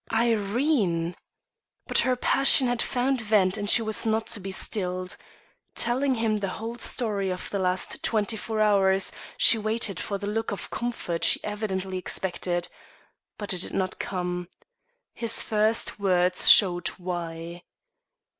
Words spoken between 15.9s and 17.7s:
words showed why.